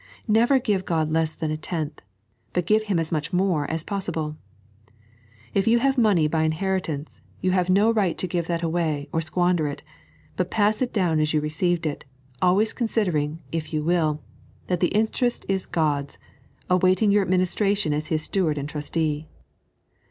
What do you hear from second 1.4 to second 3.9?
a tenth, but give Him as much more as